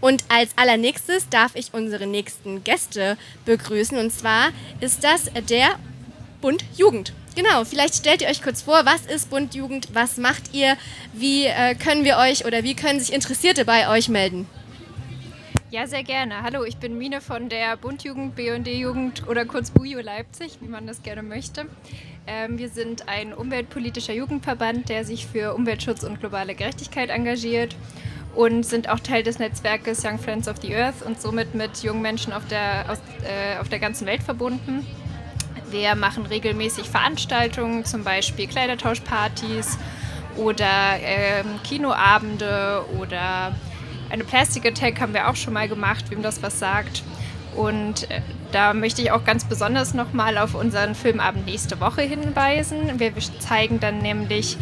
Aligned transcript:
Und 0.00 0.24
als 0.28 0.50
allernächstes 0.56 1.28
darf 1.28 1.54
ich 1.54 1.74
unsere 1.74 2.06
nächsten 2.06 2.64
Gäste 2.64 3.16
begrüßen. 3.44 3.98
Und 3.98 4.10
zwar 4.10 4.48
ist 4.80 5.04
das 5.04 5.30
der 5.48 5.78
Bund 6.40 6.64
Jugend. 6.76 7.12
Genau, 7.36 7.64
vielleicht 7.64 7.94
stellt 7.94 8.22
ihr 8.22 8.28
euch 8.28 8.42
kurz 8.42 8.62
vor, 8.62 8.84
was 8.84 9.06
ist 9.06 9.30
Bund 9.30 9.54
Jugend, 9.54 9.88
was 9.92 10.16
macht 10.16 10.52
ihr, 10.52 10.76
wie 11.12 11.46
äh, 11.46 11.74
können 11.74 12.04
wir 12.04 12.16
euch 12.16 12.44
oder 12.44 12.64
wie 12.64 12.74
können 12.74 12.98
sich 12.98 13.12
Interessierte 13.12 13.64
bei 13.64 13.88
euch 13.88 14.08
melden? 14.08 14.46
Ja, 15.70 15.86
sehr 15.86 16.02
gerne. 16.02 16.42
Hallo, 16.42 16.64
ich 16.64 16.78
bin 16.78 16.98
Mine 16.98 17.20
von 17.20 17.48
der 17.48 17.76
Bundjugend, 17.76 18.34
BD-Jugend 18.34 19.28
oder 19.28 19.44
kurz 19.44 19.70
BUJO 19.70 20.00
Leipzig, 20.00 20.58
wie 20.60 20.68
man 20.68 20.88
das 20.88 21.04
gerne 21.04 21.22
möchte. 21.22 21.66
Ähm, 22.26 22.58
wir 22.58 22.68
sind 22.68 23.08
ein 23.08 23.32
umweltpolitischer 23.32 24.12
Jugendverband, 24.12 24.88
der 24.88 25.04
sich 25.04 25.28
für 25.28 25.54
Umweltschutz 25.54 26.02
und 26.02 26.18
globale 26.18 26.56
Gerechtigkeit 26.56 27.10
engagiert 27.10 27.76
und 28.34 28.64
sind 28.64 28.88
auch 28.88 29.00
Teil 29.00 29.22
des 29.22 29.38
Netzwerkes 29.38 30.04
Young 30.04 30.18
Friends 30.18 30.48
of 30.48 30.56
the 30.62 30.74
Earth 30.74 31.02
und 31.04 31.20
somit 31.20 31.54
mit 31.54 31.82
jungen 31.82 32.02
Menschen 32.02 32.32
auf 32.32 32.46
der, 32.48 32.86
aus, 32.88 32.98
äh, 33.24 33.58
auf 33.58 33.68
der 33.68 33.78
ganzen 33.78 34.06
Welt 34.06 34.22
verbunden. 34.22 34.86
Wir 35.70 35.94
machen 35.94 36.26
regelmäßig 36.26 36.88
Veranstaltungen, 36.88 37.84
zum 37.84 38.04
Beispiel 38.04 38.46
Kleidertauschpartys 38.46 39.78
oder 40.36 40.98
äh, 41.00 41.44
Kinoabende 41.64 42.84
oder 42.98 43.54
eine 44.10 44.24
Plastic 44.24 44.66
Attack 44.66 45.00
haben 45.00 45.14
wir 45.14 45.28
auch 45.28 45.36
schon 45.36 45.54
mal 45.54 45.68
gemacht, 45.68 46.06
wem 46.10 46.22
das 46.22 46.42
was 46.42 46.58
sagt. 46.58 47.04
Und 47.54 48.10
äh, 48.10 48.20
da 48.52 48.74
möchte 48.74 49.02
ich 49.02 49.12
auch 49.12 49.24
ganz 49.24 49.44
besonders 49.44 49.94
nochmal 49.94 50.38
auf 50.38 50.54
unseren 50.54 50.94
Filmabend 50.94 51.46
nächste 51.46 51.80
Woche 51.80 52.02
hinweisen. 52.02 52.98
Wir 52.98 53.12
zeigen 53.38 53.80
dann 53.80 53.98
nämlich 53.98 54.56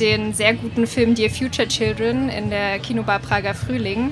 den 0.00 0.34
sehr 0.34 0.54
guten 0.54 0.86
Film 0.86 1.14
Dear 1.14 1.30
Future 1.30 1.68
Children 1.68 2.28
in 2.28 2.50
der 2.50 2.78
Kinobar 2.78 3.18
Prager 3.18 3.54
Frühling. 3.54 4.10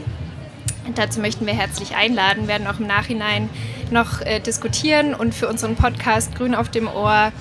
Dazu 0.95 1.21
möchten 1.21 1.47
wir 1.47 1.55
herzlich 1.55 1.95
einladen, 1.95 2.49
werden 2.49 2.67
auch 2.67 2.81
im 2.81 2.87
Nachhinein 2.87 3.49
noch 3.91 4.21
äh, 4.21 4.41
diskutieren 4.41 5.15
und 5.15 5.35
für 5.35 5.49
unseren 5.49 5.77
Podcast 5.77 6.35
Grün 6.35 6.55
auf 6.55 6.71
dem 6.71 6.89
Ohr 6.89 7.33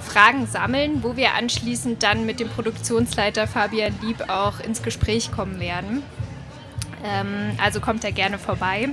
Fragen 0.00 0.46
sammeln, 0.46 1.02
wo 1.02 1.16
wir 1.16 1.34
anschließend 1.34 2.02
dann 2.02 2.24
mit 2.24 2.40
dem 2.40 2.48
Produktionsleiter 2.48 3.46
Fabian 3.46 3.94
Lieb 4.02 4.28
auch 4.28 4.60
ins 4.60 4.82
Gespräch 4.82 5.32
kommen 5.32 5.60
werden. 5.60 6.02
Ähm, 7.04 7.58
also 7.62 7.80
kommt 7.80 8.04
da 8.04 8.10
gerne 8.10 8.38
vorbei. 8.38 8.88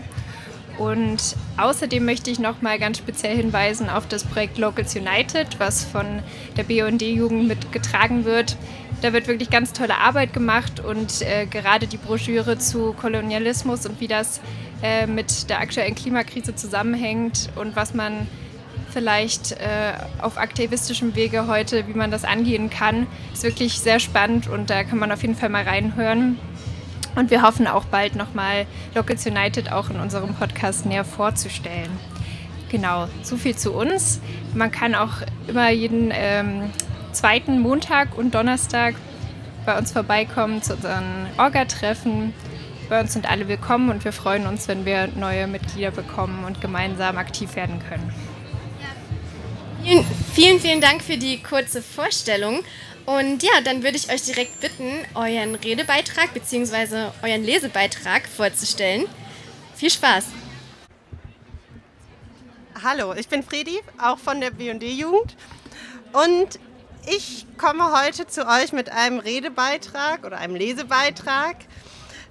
Und 0.78 1.36
außerdem 1.58 2.04
möchte 2.04 2.31
ich 2.31 2.40
noch 2.40 2.62
mal 2.62 2.80
ganz 2.80 2.98
speziell 2.98 3.38
hinweisen 3.38 3.90
auf 3.90 4.08
das 4.08 4.24
Projekt 4.24 4.58
Locals 4.58 4.96
United, 4.96 5.59
was 5.59 5.86
von 5.86 6.24
der 6.58 6.64
BUND-Jugend 6.64 7.48
mitgetragen 7.48 8.26
wird. 8.26 8.58
Da 9.04 9.12
wird 9.12 9.28
wirklich 9.28 9.50
ganz 9.50 9.73
tolle 9.73 9.98
Arbeit 9.98 10.32
gemacht 10.32 10.80
und 10.80 11.22
äh, 11.23 11.46
gerade 11.46 11.88
die 11.88 11.98
Broschüre 11.98 12.58
zu 12.58 12.94
Kolonialismus 12.94 13.86
und 13.86 14.00
wie 14.00 14.08
das 14.08 14.40
äh, 14.82 15.08
mit 15.08 15.50
der 15.50 15.59
aktuellen 15.59 15.94
Klimakrise 15.94 16.56
zusammenhängt 16.56 17.50
und 17.58 17.76
was 17.76 17.94
man 17.94 18.28
vielleicht 18.92 19.52
äh, 19.52 19.92
auf 20.22 20.38
aktivistischem 20.38 21.16
Wege 21.16 21.48
heute, 21.48 21.86
wie 21.90 21.96
man 21.96 22.12
das 22.12 22.24
angehen 22.24 22.70
kann, 22.70 23.06
ist 23.34 23.44
wirklich 23.44 23.78
sehr 23.78 24.00
spannend 24.00 24.48
und 24.48 24.70
da 24.70 24.86
kann 24.86 25.00
man 25.00 25.12
auf 25.12 25.22
jeden 25.22 25.36
Fall 25.36 25.50
mal 25.50 25.64
reinhören. 25.64 26.40
Und 27.18 27.30
wir 27.30 27.42
hoffen 27.42 27.68
auch 27.68 27.84
bald 27.84 28.16
nochmal 28.16 28.66
Locals 28.96 29.26
United 29.26 29.70
auch 29.70 29.90
in 29.90 30.00
unserem 30.00 30.34
Podcast 30.34 30.86
näher 30.86 31.04
vorzustellen. 31.04 31.92
Genau, 32.70 33.09
so 33.22 33.36
viel 33.36 33.58
zu 33.58 33.74
uns. 33.74 34.22
Man 34.54 34.72
kann 34.72 34.96
auch 34.96 35.16
immer 35.46 35.70
jeden 35.72 36.09
ähm, 36.14 36.72
zweiten 37.14 37.59
Montag 37.59 38.17
und 38.17 38.36
Donnerstag 38.36 38.95
bei 39.66 39.78
uns 39.78 39.92
vorbeikommen 39.92 40.61
zu 40.61 40.73
unseren 40.73 41.28
Orga-Treffen. 41.38 42.33
Bei 42.89 43.00
uns 43.00 43.14
sind 43.14 43.30
alle 43.30 43.47
willkommen 43.47 43.89
und 43.89 44.03
wir 44.03 44.11
freuen 44.11 44.45
uns, 44.45 44.67
wenn 44.67 44.86
wir 44.86 45.08
neue 45.08 45.47
Mitglieder 45.47 45.91
bekommen 45.91 46.44
und 46.44 46.59
gemeinsam 46.59 47.17
aktiv 47.17 47.56
werden 47.56 47.80
können. 47.88 48.14
Vielen, 49.84 50.06
vielen, 50.34 50.59
vielen 50.59 50.81
Dank 50.81 51.02
für 51.02 51.17
die 51.17 51.41
kurze 51.41 51.81
Vorstellung. 51.81 52.63
Und 53.06 53.44
ja, 53.44 53.52
dann 53.63 53.84
würde 53.84 53.97
ich 53.97 54.12
euch 54.12 54.23
direkt 54.23 54.62
bitten, 54.62 54.91
euren 55.13 55.56
Redebeitrag 55.56 56.34
bzw. 56.34 57.09
euren 57.22 57.44
Lesebeitrag 57.44 58.28
vorzustellen. 58.28 59.06
Viel 59.75 59.90
Spaß! 59.90 60.28
Hallo, 62.81 63.13
ich 63.13 63.28
bin 63.28 63.44
Fredi, 63.44 63.79
auch 63.97 64.18
von 64.18 64.41
der 64.41 64.52
BD-Jugend. 64.52 65.35
Und 66.13 66.59
ich 67.06 67.46
komme 67.58 67.91
heute 67.91 68.28
zu 68.28 68.47
euch 68.47 68.72
mit 68.72 68.90
einem 68.90 69.19
Redebeitrag 69.19 70.25
oder 70.25 70.38
einem 70.38 70.56
Lesebeitrag 70.56 71.58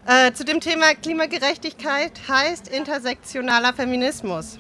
äh, 0.07 0.33
zu 0.33 0.45
dem 0.45 0.61
Thema 0.61 0.95
Klimagerechtigkeit 0.95 2.13
heißt 2.29 2.69
intersektionaler 2.69 3.75
Feminismus. 3.75 4.59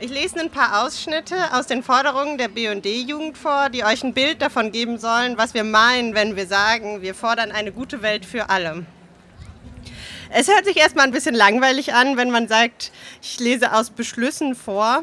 Ich 0.00 0.10
lese 0.10 0.40
ein 0.40 0.50
paar 0.50 0.82
Ausschnitte 0.84 1.36
aus 1.52 1.66
den 1.66 1.82
Forderungen 1.82 2.38
der 2.38 2.48
BD-Jugend 2.48 3.38
vor, 3.38 3.68
die 3.68 3.84
euch 3.84 4.02
ein 4.02 4.14
Bild 4.14 4.42
davon 4.42 4.72
geben 4.72 4.98
sollen, 4.98 5.38
was 5.38 5.54
wir 5.54 5.64
meinen, 5.64 6.14
wenn 6.14 6.34
wir 6.34 6.46
sagen, 6.46 7.02
wir 7.02 7.14
fordern 7.14 7.52
eine 7.52 7.72
gute 7.72 8.02
Welt 8.02 8.24
für 8.24 8.50
alle. 8.50 8.84
Es 10.30 10.48
hört 10.48 10.64
sich 10.64 10.78
erstmal 10.78 11.04
ein 11.04 11.12
bisschen 11.12 11.34
langweilig 11.34 11.92
an, 11.92 12.16
wenn 12.16 12.30
man 12.30 12.48
sagt, 12.48 12.90
ich 13.20 13.38
lese 13.38 13.74
aus 13.74 13.90
Beschlüssen 13.90 14.54
vor. 14.54 15.02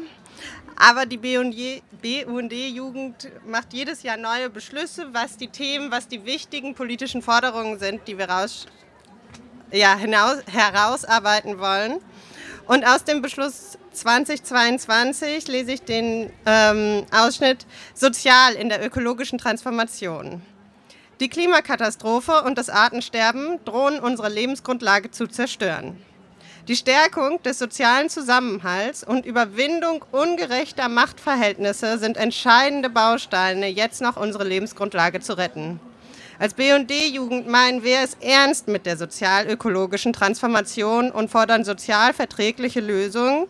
Aber 0.76 1.04
die 1.04 1.18
BUND-Jugend 1.18 3.28
macht 3.46 3.74
jedes 3.74 4.02
Jahr 4.02 4.16
neue 4.16 4.48
Beschlüsse, 4.48 5.08
was 5.12 5.36
die 5.36 5.48
Themen, 5.48 5.90
was 5.90 6.08
die 6.08 6.24
wichtigen 6.24 6.74
politischen 6.74 7.20
Forderungen 7.20 7.78
sind, 7.78 8.08
die 8.08 8.16
wir 8.16 8.30
raus, 8.30 8.66
ja, 9.70 9.94
hinaus, 9.96 10.38
herausarbeiten 10.50 11.58
wollen. 11.58 12.00
Und 12.66 12.86
aus 12.86 13.04
dem 13.04 13.20
Beschluss 13.20 13.76
2022 13.92 15.48
lese 15.48 15.72
ich 15.72 15.82
den 15.82 16.32
ähm, 16.46 17.04
Ausschnitt 17.10 17.66
Sozial 17.94 18.54
in 18.54 18.68
der 18.68 18.84
ökologischen 18.84 19.38
Transformation. 19.38 20.42
Die 21.20 21.28
Klimakatastrophe 21.28 22.42
und 22.44 22.56
das 22.56 22.70
Artensterben 22.70 23.62
drohen 23.66 24.00
unsere 24.00 24.30
Lebensgrundlage 24.30 25.10
zu 25.10 25.26
zerstören. 25.26 26.02
Die 26.70 26.76
Stärkung 26.76 27.42
des 27.42 27.58
sozialen 27.58 28.08
Zusammenhalts 28.08 29.02
und 29.02 29.26
Überwindung 29.26 30.04
ungerechter 30.12 30.88
Machtverhältnisse 30.88 31.98
sind 31.98 32.16
entscheidende 32.16 32.88
Bausteine, 32.88 33.66
jetzt 33.66 34.00
noch 34.00 34.16
unsere 34.16 34.44
Lebensgrundlage 34.44 35.18
zu 35.18 35.36
retten. 35.36 35.80
Als 36.38 36.54
BD-Jugend 36.54 37.48
meinen 37.48 37.82
wir 37.82 37.98
es 38.04 38.16
ernst 38.20 38.68
mit 38.68 38.86
der 38.86 38.96
sozial-ökologischen 38.96 40.12
Transformation 40.12 41.10
und 41.10 41.28
fordern 41.28 41.64
sozial 41.64 42.14
verträgliche 42.14 42.78
Lösungen, 42.78 43.48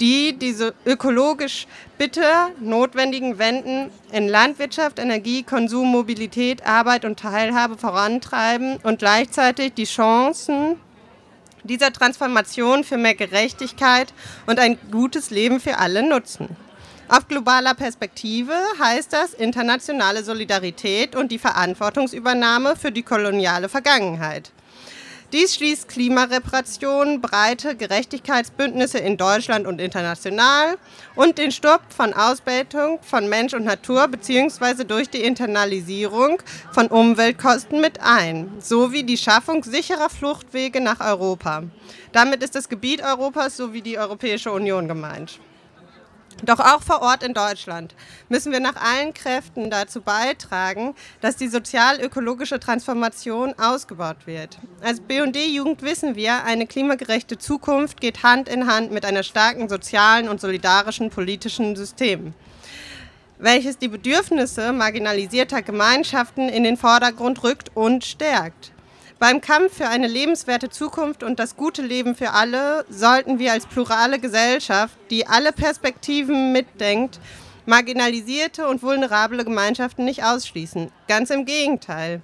die 0.00 0.36
diese 0.36 0.74
ökologisch 0.84 1.68
bitter 1.96 2.50
notwendigen 2.58 3.38
Wenden 3.38 3.92
in 4.10 4.26
Landwirtschaft, 4.26 4.98
Energie, 4.98 5.44
Konsum, 5.44 5.92
Mobilität, 5.92 6.66
Arbeit 6.66 7.04
und 7.04 7.20
Teilhabe 7.20 7.78
vorantreiben 7.78 8.78
und 8.82 8.98
gleichzeitig 8.98 9.74
die 9.74 9.84
Chancen 9.84 10.74
dieser 11.64 11.92
Transformation 11.92 12.84
für 12.84 12.96
mehr 12.96 13.14
Gerechtigkeit 13.14 14.12
und 14.46 14.58
ein 14.58 14.78
gutes 14.90 15.30
Leben 15.30 15.60
für 15.60 15.78
alle 15.78 16.08
nutzen. 16.08 16.56
Auf 17.08 17.26
globaler 17.26 17.74
Perspektive 17.74 18.52
heißt 18.78 19.12
das 19.12 19.32
internationale 19.32 20.22
Solidarität 20.22 21.16
und 21.16 21.32
die 21.32 21.38
Verantwortungsübernahme 21.38 22.76
für 22.76 22.92
die 22.92 23.02
koloniale 23.02 23.70
Vergangenheit. 23.70 24.52
Dies 25.30 25.56
schließt 25.56 25.88
Klimareparation, 25.88 27.20
breite 27.20 27.76
Gerechtigkeitsbündnisse 27.76 28.96
in 28.96 29.18
Deutschland 29.18 29.66
und 29.66 29.78
international 29.78 30.78
und 31.16 31.36
den 31.36 31.52
Stopp 31.52 31.82
von 31.90 32.14
Ausbeutung 32.14 32.98
von 33.02 33.28
Mensch 33.28 33.52
und 33.52 33.64
Natur 33.64 34.08
bzw. 34.08 34.84
durch 34.84 35.10
die 35.10 35.22
Internalisierung 35.22 36.40
von 36.72 36.86
Umweltkosten 36.86 37.82
mit 37.82 38.00
ein, 38.00 38.50
sowie 38.58 39.02
die 39.02 39.18
Schaffung 39.18 39.62
sicherer 39.64 40.08
Fluchtwege 40.08 40.80
nach 40.80 41.00
Europa. 41.00 41.64
Damit 42.12 42.42
ist 42.42 42.54
das 42.54 42.70
Gebiet 42.70 43.02
Europas 43.02 43.58
sowie 43.58 43.82
die 43.82 43.98
Europäische 43.98 44.50
Union 44.50 44.88
gemeint. 44.88 45.40
Doch 46.44 46.60
auch 46.60 46.82
vor 46.82 47.02
Ort 47.02 47.24
in 47.24 47.34
Deutschland 47.34 47.94
müssen 48.28 48.52
wir 48.52 48.60
nach 48.60 48.76
allen 48.76 49.12
Kräften 49.12 49.70
dazu 49.70 50.00
beitragen, 50.00 50.94
dass 51.20 51.36
die 51.36 51.48
sozial-ökologische 51.48 52.60
Transformation 52.60 53.54
ausgebaut 53.58 54.26
wird. 54.26 54.58
Als 54.80 55.00
BD-Jugend 55.00 55.82
wissen 55.82 56.14
wir, 56.14 56.44
eine 56.44 56.66
klimagerechte 56.66 57.38
Zukunft 57.38 58.00
geht 58.00 58.22
Hand 58.22 58.48
in 58.48 58.70
Hand 58.72 58.92
mit 58.92 59.04
einer 59.04 59.24
starken 59.24 59.68
sozialen 59.68 60.28
und 60.28 60.40
solidarischen 60.40 61.10
politischen 61.10 61.74
System, 61.74 62.34
welches 63.38 63.78
die 63.78 63.88
Bedürfnisse 63.88 64.72
marginalisierter 64.72 65.62
Gemeinschaften 65.62 66.48
in 66.48 66.62
den 66.62 66.76
Vordergrund 66.76 67.42
rückt 67.42 67.72
und 67.74 68.04
stärkt. 68.04 68.72
Beim 69.18 69.40
Kampf 69.40 69.78
für 69.78 69.88
eine 69.88 70.06
lebenswerte 70.06 70.70
Zukunft 70.70 71.24
und 71.24 71.40
das 71.40 71.56
gute 71.56 71.82
Leben 71.82 72.14
für 72.14 72.30
alle 72.34 72.84
sollten 72.88 73.40
wir 73.40 73.50
als 73.50 73.66
plurale 73.66 74.20
Gesellschaft, 74.20 74.96
die 75.10 75.26
alle 75.26 75.50
Perspektiven 75.50 76.52
mitdenkt, 76.52 77.18
marginalisierte 77.66 78.68
und 78.68 78.80
vulnerable 78.80 79.44
Gemeinschaften 79.44 80.04
nicht 80.04 80.22
ausschließen. 80.22 80.92
Ganz 81.08 81.30
im 81.30 81.46
Gegenteil. 81.46 82.20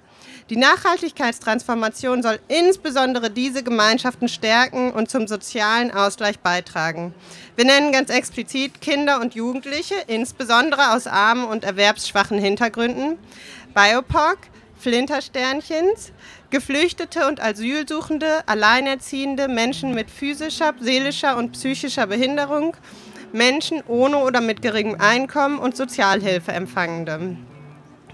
Die 0.49 0.55
Nachhaltigkeitstransformation 0.55 2.23
soll 2.23 2.39
insbesondere 2.47 3.29
diese 3.29 3.61
Gemeinschaften 3.61 4.29
stärken 4.29 4.91
und 4.91 5.09
zum 5.09 5.27
sozialen 5.27 5.91
Ausgleich 5.91 6.39
beitragen. 6.39 7.13
Wir 7.57 7.65
nennen 7.65 7.91
ganz 7.91 8.09
explizit 8.09 8.79
Kinder 8.79 9.19
und 9.19 9.35
Jugendliche, 9.35 9.95
insbesondere 10.07 10.93
aus 10.93 11.07
armen 11.07 11.43
und 11.43 11.65
erwerbsschwachen 11.65 12.39
Hintergründen, 12.39 13.17
BIOPOC, 13.73 14.37
Flintersternchens, 14.77 16.11
Geflüchtete 16.51 17.27
und 17.27 17.41
Asylsuchende, 17.41 18.47
Alleinerziehende, 18.47 19.47
Menschen 19.47 19.95
mit 19.95 20.11
physischer, 20.11 20.73
seelischer 20.79 21.37
und 21.37 21.53
psychischer 21.53 22.07
Behinderung, 22.07 22.77
Menschen 23.33 23.83
ohne 23.87 24.17
oder 24.17 24.41
mit 24.41 24.61
geringem 24.61 24.99
Einkommen 24.99 25.57
und 25.57 25.75
Sozialhilfeempfangende. 25.75 27.37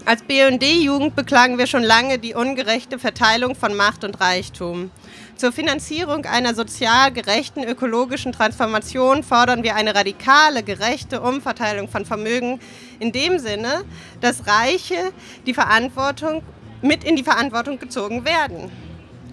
Als 0.04 0.22
BD-Jugend 0.22 1.14
beklagen 1.14 1.58
wir 1.58 1.68
schon 1.68 1.84
lange 1.84 2.18
die 2.18 2.34
ungerechte 2.34 2.98
Verteilung 2.98 3.54
von 3.54 3.76
Macht 3.76 4.02
und 4.02 4.20
Reichtum. 4.20 4.90
Zur 5.36 5.52
Finanzierung 5.52 6.24
einer 6.24 6.54
sozial 6.54 7.12
gerechten 7.12 7.62
ökologischen 7.62 8.32
Transformation 8.32 9.22
fordern 9.22 9.62
wir 9.62 9.76
eine 9.76 9.94
radikale, 9.94 10.64
gerechte 10.64 11.20
Umverteilung 11.20 11.88
von 11.88 12.04
Vermögen 12.04 12.58
in 12.98 13.12
dem 13.12 13.38
Sinne, 13.38 13.84
dass 14.20 14.46
Reiche 14.48 15.12
die 15.46 15.54
Verantwortung 15.54 16.42
mit 16.82 17.04
in 17.04 17.16
die 17.16 17.24
Verantwortung 17.24 17.78
gezogen 17.78 18.24
werden. 18.24 18.70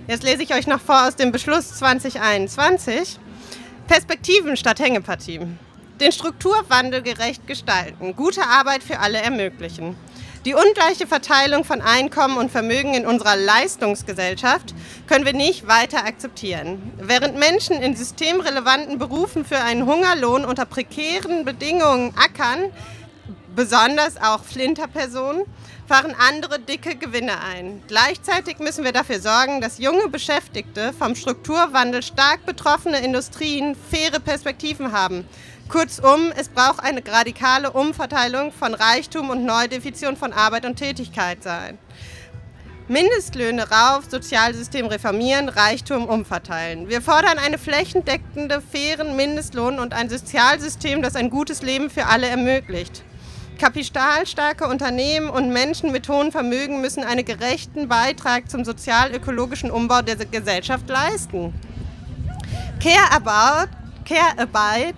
Jetzt 0.08 0.24
lese 0.24 0.44
ich 0.44 0.54
euch 0.54 0.68
noch 0.68 0.82
vor 0.82 1.08
aus 1.08 1.16
dem 1.16 1.32
Beschluss 1.32 1.76
2021. 1.78 3.20
Perspektiven 3.88 4.56
statt 4.56 4.80
Hängepartie. 4.80 5.42
Den 6.00 6.12
Strukturwandel 6.12 7.02
gerecht 7.02 7.46
gestalten, 7.46 8.16
gute 8.16 8.44
Arbeit 8.44 8.84
für 8.84 9.00
alle 9.00 9.18
ermöglichen. 9.18 9.96
Die 10.46 10.54
ungleiche 10.54 11.06
Verteilung 11.06 11.66
von 11.66 11.82
Einkommen 11.82 12.38
und 12.38 12.50
Vermögen 12.50 12.94
in 12.94 13.06
unserer 13.06 13.36
Leistungsgesellschaft 13.36 14.74
können 15.06 15.26
wir 15.26 15.34
nicht 15.34 15.68
weiter 15.68 16.06
akzeptieren. 16.06 16.94
Während 16.98 17.38
Menschen 17.38 17.82
in 17.82 17.94
systemrelevanten 17.94 18.98
Berufen 18.98 19.44
für 19.44 19.60
einen 19.60 19.86
Hungerlohn 19.86 20.46
unter 20.46 20.66
prekären 20.66 21.44
Bedingungen 21.44 22.14
ackern, 22.16 22.72
besonders 23.56 24.18
auch 24.18 24.44
Flinterpersonen, 24.44 25.46
fahren 25.88 26.16
andere 26.30 26.60
dicke 26.60 26.96
Gewinne 26.96 27.42
ein. 27.42 27.82
Gleichzeitig 27.88 28.60
müssen 28.60 28.84
wir 28.84 28.92
dafür 28.92 29.20
sorgen, 29.20 29.60
dass 29.60 29.80
junge 29.80 30.08
Beschäftigte 30.08 30.94
vom 30.94 31.16
Strukturwandel 31.16 32.04
stark 32.04 32.46
betroffene 32.46 33.00
Industrien 33.00 33.76
faire 33.76 34.20
Perspektiven 34.20 34.92
haben. 34.92 35.28
Kurzum, 35.68 36.32
es 36.36 36.50
braucht 36.50 36.84
eine 36.84 37.02
radikale 37.06 37.72
Umverteilung 37.72 38.52
von 38.52 38.74
Reichtum 38.74 39.30
und 39.30 39.46
Neudefinition 39.46 40.16
von 40.16 40.34
Arbeit 40.34 40.66
und 40.66 40.76
Tätigkeit 40.76 41.44
sein. 41.44 41.78
Mindestlöhne 42.88 43.70
rauf, 43.70 44.06
Sozialsystem 44.10 44.88
reformieren, 44.88 45.48
Reichtum 45.48 46.06
umverteilen. 46.06 46.90
Wir 46.90 47.02
fordern 47.02 47.38
eine 47.38 47.60
flächendeckende, 47.60 48.62
fairen 48.62 49.16
Mindestlohn 49.16 49.78
und 49.78 49.94
ein 49.94 50.10
Sozialsystem, 50.10 51.04
das 51.04 51.16
ein 51.16 51.30
gutes 51.30 51.62
Leben 51.62 51.92
für 51.92 52.08
alle 52.08 52.28
ermöglicht. 52.28 53.04
Kapitalstarke 53.60 54.68
Unternehmen 54.68 55.30
und 55.30 55.52
Menschen 55.52 55.92
mit 55.92 56.08
hohem 56.08 56.32
Vermögen 56.32 56.80
müssen 56.80 57.04
einen 57.04 57.26
gerechten 57.26 57.90
Beitrag 57.90 58.50
zum 58.50 58.64
sozial-ökologischen 58.64 59.70
Umbau 59.70 60.02
der 60.02 60.16
Gesellschaft 60.16 60.88
leisten. 60.88 61.54
Care 62.82 63.12
About 63.12 63.70
Care-Arbeit, 64.10 64.96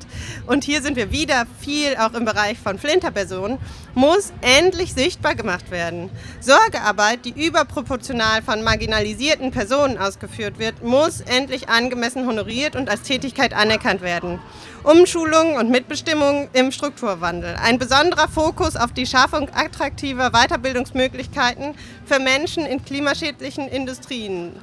und 0.47 0.63
hier 0.63 0.81
sind 0.81 0.95
wir 0.95 1.11
wieder 1.11 1.45
viel 1.59 1.95
auch 1.97 2.13
im 2.13 2.25
Bereich 2.25 2.57
von 2.59 2.77
Flinterpersonen, 2.77 3.57
muss 3.93 4.31
endlich 4.41 4.93
sichtbar 4.93 5.35
gemacht 5.35 5.71
werden. 5.71 6.09
Sorgearbeit, 6.39 7.25
die 7.25 7.45
überproportional 7.45 8.41
von 8.41 8.63
marginalisierten 8.63 9.51
Personen 9.51 9.97
ausgeführt 9.97 10.59
wird, 10.59 10.83
muss 10.83 11.21
endlich 11.21 11.69
angemessen 11.69 12.27
honoriert 12.27 12.75
und 12.75 12.89
als 12.89 13.03
Tätigkeit 13.03 13.53
anerkannt 13.53 14.01
werden. 14.01 14.39
Umschulung 14.83 15.55
und 15.55 15.69
Mitbestimmung 15.69 16.49
im 16.53 16.71
Strukturwandel. 16.71 17.55
Ein 17.61 17.77
besonderer 17.77 18.27
Fokus 18.27 18.75
auf 18.75 18.93
die 18.93 19.05
Schaffung 19.05 19.49
attraktiver 19.53 20.31
Weiterbildungsmöglichkeiten 20.31 21.75
für 22.05 22.19
Menschen 22.19 22.65
in 22.65 22.83
klimaschädlichen 22.83 23.67
Industrien. 23.67 24.53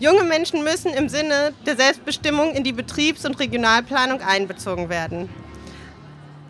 Junge 0.00 0.24
Menschen 0.24 0.64
müssen 0.64 0.92
im 0.92 1.08
Sinne 1.08 1.52
der 1.66 1.76
Selbstbestimmung 1.76 2.52
in 2.52 2.64
die 2.64 2.72
Betriebs- 2.72 3.24
und 3.24 3.38
Regionalplanung 3.38 4.20
einbezogen 4.20 4.88
werden. 4.88 5.28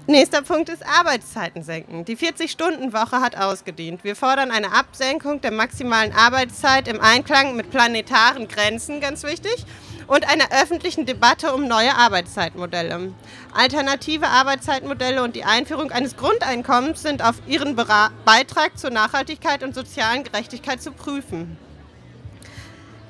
Nächster 0.06 0.43
Punkt 0.43 0.69
ist 0.69 0.85
Arbeitszeiten 0.87 1.62
senken. 1.62 2.05
Die 2.05 2.17
40-Stunden-Woche 2.17 3.20
hat 3.20 3.38
ausgedient. 3.38 4.05
Wir 4.05 4.17
fordern 4.17 4.50
eine 4.50 4.73
Absenkung 4.73 5.41
der 5.41 5.50
maximalen 5.50 6.12
Arbeitszeit 6.12 6.88
im 6.88 7.00
Einklang 7.00 7.56
mit 7.56 7.70
planetaren 7.70 8.46
Grenzen, 8.46 9.00
ganz 9.00 9.23
wichtig, 9.23 9.64
und 10.06 10.29
einer 10.29 10.52
öffentlichen 10.62 11.06
Debatte 11.06 11.55
um 11.55 11.67
neue 11.67 11.96
Arbeitszeitmodelle. 11.96 13.14
Alternative 13.55 14.26
Arbeitszeitmodelle 14.26 15.23
und 15.23 15.37
die 15.37 15.44
Einführung 15.44 15.91
eines 15.91 16.17
Grundeinkommens 16.17 17.00
sind 17.00 17.25
auf 17.25 17.37
ihren 17.46 17.75
Beitrag 17.75 18.79
zur 18.79 18.91
Nachhaltigkeit 18.91 19.62
und 19.62 19.75
sozialen 19.75 20.25
Gerechtigkeit 20.25 20.82
zu 20.82 20.93
prüfen. 20.93 21.56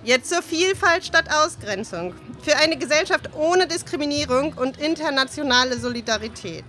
Jetzt 0.04 0.28
zur 0.28 0.42
Vielfalt 0.42 1.02
statt 1.02 1.30
Ausgrenzung. 1.34 2.12
Für 2.42 2.56
eine 2.58 2.76
Gesellschaft 2.76 3.30
ohne 3.34 3.66
Diskriminierung 3.66 4.52
und 4.52 4.78
internationale 4.78 5.78
Solidarität. 5.78 6.64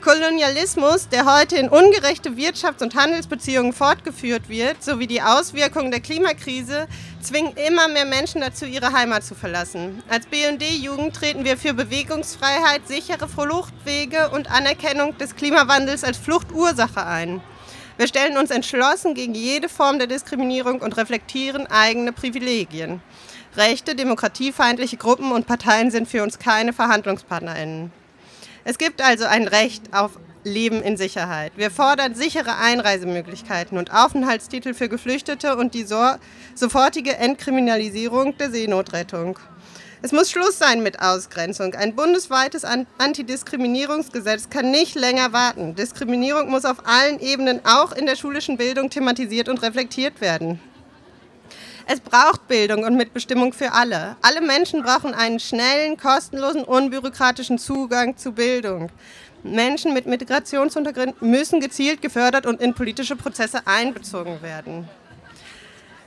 Kolonialismus, 0.00 1.10
der 1.10 1.26
heute 1.26 1.56
in 1.56 1.68
ungerechte 1.68 2.30
Wirtschafts- 2.30 2.82
und 2.82 2.94
Handelsbeziehungen 2.94 3.74
fortgeführt 3.74 4.48
wird, 4.48 4.82
sowie 4.82 5.06
die 5.06 5.20
Auswirkungen 5.20 5.90
der 5.90 6.00
Klimakrise, 6.00 6.88
zwingen 7.20 7.54
immer 7.56 7.88
mehr 7.88 8.06
Menschen 8.06 8.40
dazu, 8.40 8.64
ihre 8.64 8.92
Heimat 8.92 9.24
zu 9.24 9.34
verlassen. 9.34 10.02
Als 10.08 10.24
BD-Jugend 10.24 11.14
treten 11.14 11.44
wir 11.44 11.58
für 11.58 11.74
Bewegungsfreiheit, 11.74 12.88
sichere 12.88 13.28
Fluchtwege 13.28 14.30
und 14.30 14.50
Anerkennung 14.50 15.18
des 15.18 15.36
Klimawandels 15.36 16.02
als 16.02 16.16
Fluchtursache 16.16 17.04
ein. 17.04 17.42
Wir 17.96 18.08
stellen 18.08 18.36
uns 18.36 18.50
entschlossen 18.50 19.14
gegen 19.14 19.34
jede 19.34 19.68
Form 19.68 19.98
der 19.98 20.08
Diskriminierung 20.08 20.80
und 20.80 20.96
reflektieren 20.96 21.68
eigene 21.68 22.12
Privilegien. 22.12 23.00
Rechte, 23.56 23.94
demokratiefeindliche 23.94 24.96
Gruppen 24.96 25.30
und 25.30 25.46
Parteien 25.46 25.92
sind 25.92 26.08
für 26.08 26.24
uns 26.24 26.40
keine 26.40 26.72
Verhandlungspartnerinnen. 26.72 27.92
Es 28.64 28.78
gibt 28.78 29.00
also 29.00 29.26
ein 29.26 29.46
Recht 29.46 29.94
auf 29.94 30.18
Leben 30.42 30.82
in 30.82 30.96
Sicherheit. 30.96 31.52
Wir 31.54 31.70
fordern 31.70 32.16
sichere 32.16 32.56
Einreisemöglichkeiten 32.58 33.78
und 33.78 33.94
Aufenthaltstitel 33.94 34.74
für 34.74 34.88
Geflüchtete 34.88 35.56
und 35.56 35.74
die 35.74 35.84
so 35.84 36.02
sofortige 36.56 37.16
Entkriminalisierung 37.16 38.36
der 38.38 38.50
Seenotrettung. 38.50 39.38
Es 40.04 40.12
muss 40.12 40.30
Schluss 40.30 40.58
sein 40.58 40.82
mit 40.82 41.00
Ausgrenzung. 41.00 41.74
Ein 41.76 41.96
bundesweites 41.96 42.62
Antidiskriminierungsgesetz 42.98 44.50
kann 44.50 44.70
nicht 44.70 44.96
länger 44.96 45.32
warten. 45.32 45.74
Diskriminierung 45.76 46.50
muss 46.50 46.66
auf 46.66 46.86
allen 46.86 47.20
Ebenen, 47.20 47.62
auch 47.64 47.90
in 47.90 48.04
der 48.04 48.14
schulischen 48.14 48.58
Bildung, 48.58 48.90
thematisiert 48.90 49.48
und 49.48 49.62
reflektiert 49.62 50.20
werden. 50.20 50.60
Es 51.86 52.00
braucht 52.00 52.48
Bildung 52.48 52.84
und 52.84 52.98
Mitbestimmung 52.98 53.54
für 53.54 53.72
alle. 53.72 54.16
Alle 54.20 54.42
Menschen 54.42 54.82
brauchen 54.82 55.14
einen 55.14 55.40
schnellen, 55.40 55.96
kostenlosen, 55.96 56.64
unbürokratischen 56.64 57.56
Zugang 57.56 58.18
zu 58.18 58.32
Bildung. 58.32 58.90
Menschen 59.42 59.94
mit 59.94 60.04
Migrationshintergrund 60.04 61.22
müssen 61.22 61.60
gezielt 61.60 62.02
gefördert 62.02 62.44
und 62.44 62.60
in 62.60 62.74
politische 62.74 63.16
Prozesse 63.16 63.66
einbezogen 63.66 64.42
werden. 64.42 64.86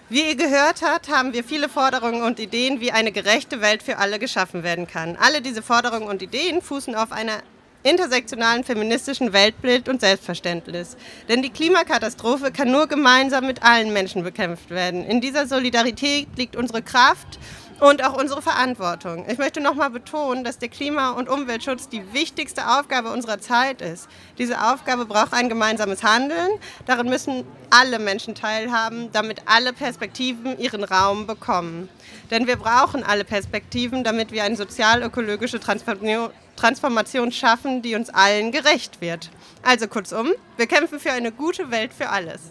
Wie 0.10 0.26
ihr 0.26 0.38
gehört 0.38 0.84
habt, 0.84 1.10
haben 1.10 1.34
wir 1.34 1.44
viele 1.44 1.68
Forderungen 1.68 2.22
und 2.22 2.40
Ideen, 2.40 2.80
wie 2.80 2.94
eine 2.94 3.12
gerechte 3.12 3.60
Welt 3.60 3.84
für 3.84 3.98
alle 3.98 4.20
geschaffen 4.20 4.64
werden 4.64 4.88
kann. 4.88 5.18
Alle 5.18 5.42
diese 5.42 5.62
Forderungen 5.62 6.08
und 6.08 6.22
Ideen 6.22 6.62
fußen 6.62 6.96
auf 6.96 7.12
einer 7.12 7.40
intersektionalen 7.84 8.64
feministischen 8.64 9.34
Weltbild 9.34 9.90
und 9.90 10.00
Selbstverständnis. 10.00 10.96
Denn 11.28 11.42
die 11.42 11.50
Klimakatastrophe 11.50 12.54
kann 12.54 12.72
nur 12.72 12.88
gemeinsam 12.88 13.48
mit 13.48 13.64
allen 13.64 13.92
Menschen 13.92 14.24
bekämpft 14.24 14.70
werden. 14.70 15.04
In 15.04 15.20
dieser 15.20 15.46
Solidarität 15.46 16.30
liegt 16.38 16.56
unsere 16.56 16.82
Kraft 16.82 17.38
und 17.80 18.04
auch 18.04 18.18
unsere 18.18 18.42
Verantwortung. 18.42 19.26
Ich 19.30 19.38
möchte 19.38 19.62
nochmal 19.62 19.90
betonen, 19.90 20.44
dass 20.44 20.58
der 20.58 20.70
Klima- 20.70 21.12
und 21.12 21.30
Umweltschutz 21.30 21.90
die 21.90 22.14
wichtigste 22.14 22.68
Aufgabe 22.68 23.12
unserer 23.12 23.40
Zeit 23.40 23.82
ist. 23.82 24.08
Diese 24.38 24.62
Aufgabe 24.62 25.06
braucht 25.06 25.34
ein 25.34 25.50
gemeinsames 25.50 26.04
Handeln. 26.04 26.50
Darin 26.86 27.10
müssen 27.10 27.44
alle 27.70 28.00
Menschen 28.00 28.36
teilhaben, 28.36 29.12
damit 29.12 29.42
alle 29.46 29.74
Perspektiven 29.74 30.58
ihren 30.58 30.84
Raum 30.84 31.28
bekommen. 31.28 31.90
Denn 32.32 32.48
wir 32.48 32.56
brauchen 32.56 33.04
alle 33.04 33.24
Perspektiven, 33.24 34.04
damit 34.04 34.32
wir 34.32 34.44
eine 34.44 34.56
sozial-ökologische 34.56 35.60
Transformation 35.60 37.32
schaffen, 37.32 37.82
die 37.82 37.96
uns 37.96 38.10
allen 38.10 38.52
gerecht 38.52 39.02
wird. 39.02 39.30
Also 39.64 39.88
kurzum, 39.88 40.32
wir 40.56 40.68
kämpfen 40.68 41.00
für 41.00 41.12
eine 41.12 41.32
gute 41.32 41.72
Welt 41.72 41.94
für 41.94 42.10
alles. 42.10 42.42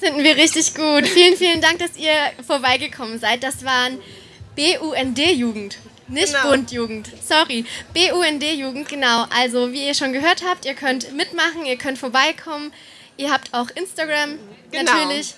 Das 0.00 0.08
finden 0.08 0.24
wir 0.24 0.36
richtig 0.36 0.74
gut. 0.74 1.06
Vielen, 1.06 1.36
vielen 1.36 1.60
Dank, 1.60 1.78
dass 1.78 1.96
ihr 1.96 2.12
vorbeigekommen 2.46 3.18
seid. 3.18 3.42
Das 3.42 3.64
waren 3.64 3.98
BUND-Jugend. 4.56 5.78
Nicht 6.08 6.34
genau. 6.34 6.50
Bundjugend, 6.50 7.10
sorry. 7.26 7.64
BUND-Jugend, 7.94 8.88
genau. 8.88 9.26
Also, 9.30 9.72
wie 9.72 9.86
ihr 9.86 9.94
schon 9.94 10.12
gehört 10.12 10.44
habt, 10.46 10.66
ihr 10.66 10.74
könnt 10.74 11.12
mitmachen, 11.16 11.64
ihr 11.64 11.76
könnt 11.76 11.98
vorbeikommen. 11.98 12.72
Ihr 13.16 13.32
habt 13.32 13.54
auch 13.54 13.70
Instagram, 13.74 14.38
genau. 14.70 14.92
natürlich. 14.92 15.34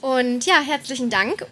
Und 0.00 0.44
ja, 0.46 0.60
herzlichen 0.60 1.10
Dank 1.10 1.46